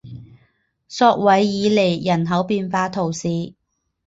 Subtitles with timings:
[0.87, 3.53] 索韦尔尼人口变化图示